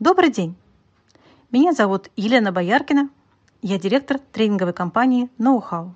[0.00, 0.54] Добрый день!
[1.50, 3.10] Меня зовут Елена Бояркина.
[3.62, 5.90] Я директор тренинговой компании Know-how.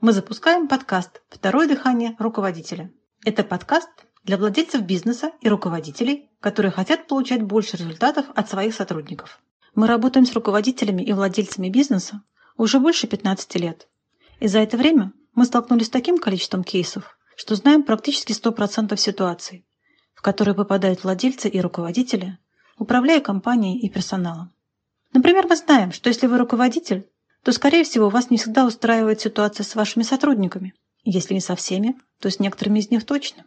[0.00, 2.92] Мы запускаем подкаст «Второе дыхание руководителя».
[3.24, 3.88] Это подкаст
[4.22, 9.40] для владельцев бизнеса и руководителей, которые хотят получать больше результатов от своих сотрудников.
[9.74, 12.22] Мы работаем с руководителями и владельцами бизнеса
[12.56, 13.88] уже больше 15 лет.
[14.38, 19.66] И за это время мы столкнулись с таким количеством кейсов, что знаем практически 100% ситуаций,
[20.14, 22.38] в которые попадают владельцы и руководители,
[22.78, 24.52] управляя компанией и персоналом.
[25.12, 27.08] Например, мы знаем, что если вы руководитель,
[27.42, 30.74] то, скорее всего, вас не всегда устраивает ситуация с вашими сотрудниками.
[31.04, 33.44] Если не со всеми, то с некоторыми из них точно.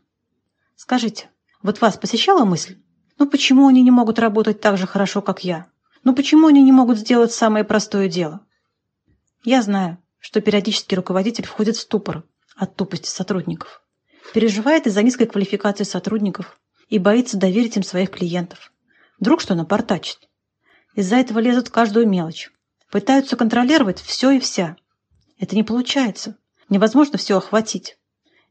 [0.76, 1.30] Скажите,
[1.62, 2.78] вот вас посещала мысль?
[3.18, 5.68] Ну почему они не могут работать так же хорошо, как я?
[6.06, 8.40] Ну почему они не могут сделать самое простое дело?
[9.44, 12.24] Я знаю, что периодически руководитель входит в ступор
[12.56, 13.84] от тупости сотрудников,
[14.34, 18.72] переживает из-за низкой квалификации сотрудников и боится доверить им своих клиентов.
[19.20, 20.30] Вдруг что напортачит.
[20.96, 22.52] Из-за этого лезут в каждую мелочь.
[22.90, 24.78] Пытаются контролировать все и вся.
[25.38, 26.38] Это не получается.
[26.70, 27.98] Невозможно все охватить.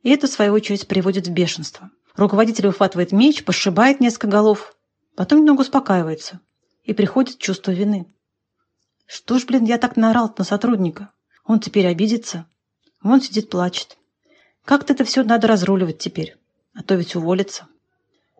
[0.02, 1.90] И это, в свою очередь, приводит в бешенство.
[2.16, 4.76] Руководитель выхватывает меч, пошибает несколько голов,
[5.14, 6.40] потом немного успокаивается
[6.84, 8.06] и приходит чувство вины.
[9.06, 11.12] Что ж, блин, я так наорал на сотрудника?
[11.44, 12.46] Он теперь обидится.
[13.02, 13.96] Вон сидит, плачет.
[14.64, 16.36] Как-то это все надо разруливать теперь,
[16.74, 17.68] а то ведь уволится.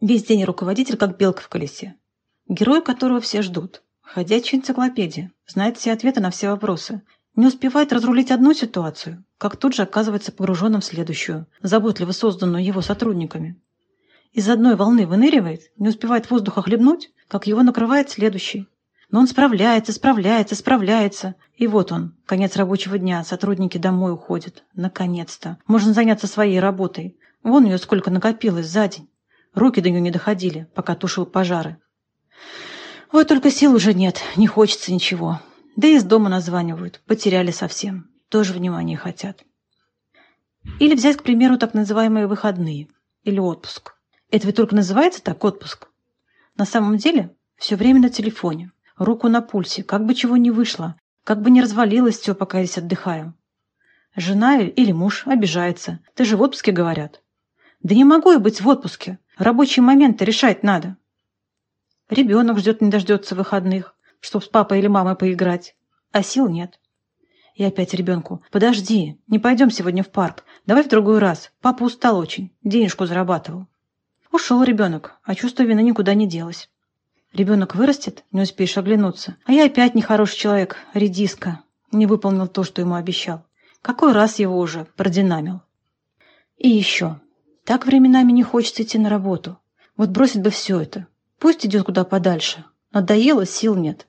[0.01, 1.97] Весь день руководитель как белка в колесе.
[2.49, 3.83] Герой, которого все ждут.
[4.01, 7.03] Ходячая энциклопедия, знает все ответы на все вопросы.
[7.37, 12.81] Не успевает разрулить одну ситуацию, как тут же оказывается погруженным в следующую, заботливо созданную его
[12.81, 13.61] сотрудниками.
[14.33, 18.67] Из одной волны выныривает, не успевает воздуха хлебнуть, как его накрывает следующий.
[19.11, 21.35] Но он справляется, справляется, справляется.
[21.55, 24.65] И вот он, конец рабочего дня, сотрудники домой уходят.
[24.75, 25.59] Наконец-то.
[25.67, 27.19] Можно заняться своей работой.
[27.43, 29.11] Вон ее сколько накопилось за день.
[29.55, 31.77] Руки до нее не доходили, пока тушил пожары.
[33.11, 35.41] Вот только сил уже нет, не хочется ничего.
[35.77, 38.11] Да и из дома названивают, потеряли совсем.
[38.29, 39.45] Тоже внимание хотят.
[40.79, 42.89] Или взять, к примеру, так называемые выходные
[43.25, 43.95] или отпуск.
[44.31, 45.89] Это ведь только называется так отпуск.
[46.57, 50.97] На самом деле все время на телефоне, руку на пульсе, как бы чего не вышло,
[51.25, 53.35] как бы не развалилось все, пока я здесь отдыхаю.
[54.17, 56.01] Жена или муж обижается.
[56.15, 57.23] Ты же в отпуске, говорят.
[57.83, 59.19] Да не могу я быть в отпуске.
[59.37, 60.97] Рабочие моменты решать надо.
[62.11, 65.77] Ребенок ждет не дождется выходных, чтоб с папой или мамой поиграть.
[66.11, 66.81] А сил нет.
[67.55, 68.43] И опять ребенку.
[68.51, 70.45] Подожди, не пойдем сегодня в парк.
[70.65, 71.53] Давай в другой раз.
[71.61, 72.51] Папа устал очень.
[72.63, 73.67] Денежку зарабатывал.
[74.33, 76.71] Ушел ребенок, а чувство вины никуда не делось.
[77.33, 79.37] Ребенок вырастет, не успеешь оглянуться.
[79.45, 81.61] А я опять нехороший человек, редиска.
[81.93, 83.45] Не выполнил то, что ему обещал.
[83.83, 85.61] Какой раз его уже продинамил.
[86.57, 87.21] И еще.
[87.65, 89.59] Так временами не хочется идти на работу.
[89.97, 91.07] Вот бросить бы все это.
[91.39, 92.65] Пусть идет куда подальше.
[92.93, 94.07] Надоело, сил нет.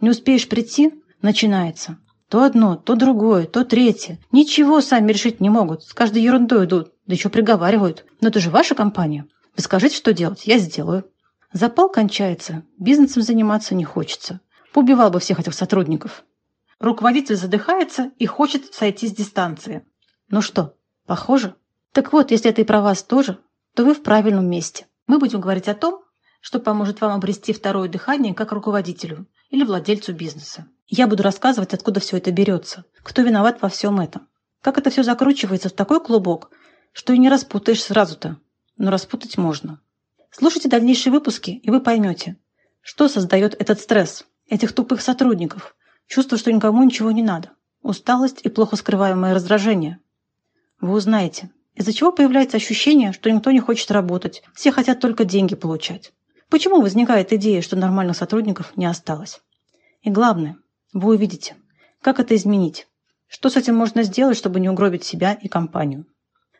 [0.00, 1.98] Не успеешь прийти– начинается.
[2.28, 4.18] То одно, то другое, то третье.
[4.32, 5.82] Ничего сами решить не могут.
[5.82, 6.92] С каждой ерундой идут.
[7.06, 8.04] Да еще приговаривают.
[8.20, 9.26] Но это же ваша компания.
[9.56, 11.10] Вы скажите, что делать, я сделаю.
[11.52, 12.64] Запал кончается.
[12.78, 14.40] Бизнесом заниматься не хочется.
[14.74, 16.24] Поубивал бы всех этих сотрудников.
[16.78, 19.84] Руководитель задыхается и хочет сойти с дистанции.
[20.28, 21.54] Ну что, похоже?
[21.92, 23.38] Так вот, если это и про вас тоже,
[23.74, 24.86] то вы в правильном месте.
[25.06, 26.02] Мы будем говорить о том,
[26.40, 30.66] что поможет вам обрести второе дыхание как руководителю или владельцу бизнеса.
[30.86, 34.28] Я буду рассказывать, откуда все это берется, кто виноват во всем этом,
[34.62, 36.50] как это все закручивается в такой клубок,
[36.92, 38.38] что и не распутаешь сразу-то,
[38.76, 39.80] но распутать можно.
[40.30, 42.36] Слушайте дальнейшие выпуски, и вы поймете,
[42.80, 45.76] что создает этот стресс, этих тупых сотрудников,
[46.06, 47.50] чувство, что никому ничего не надо,
[47.82, 50.00] усталость и плохо скрываемое раздражение.
[50.80, 55.54] Вы узнаете, из-за чего появляется ощущение, что никто не хочет работать, все хотят только деньги
[55.54, 56.12] получать.
[56.48, 59.40] Почему возникает идея, что нормальных сотрудников не осталось?
[60.02, 60.56] И главное,
[60.92, 61.56] вы увидите,
[62.00, 62.88] как это изменить,
[63.26, 66.06] что с этим можно сделать, чтобы не угробить себя и компанию,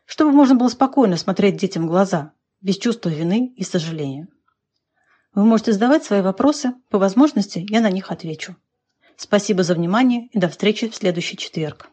[0.05, 4.27] чтобы можно было спокойно смотреть детям в глаза, без чувства вины и сожаления.
[5.33, 8.55] Вы можете задавать свои вопросы, по возможности я на них отвечу.
[9.15, 11.89] Спасибо за внимание и до встречи в следующий четверг.